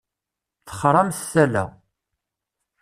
Texṛamt 0.65 1.21
tala. 1.31 1.63